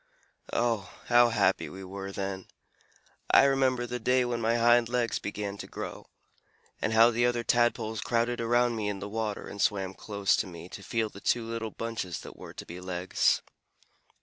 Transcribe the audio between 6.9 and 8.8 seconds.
how the other Tadpoles crowded around